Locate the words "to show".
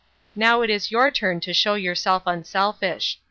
1.41-1.75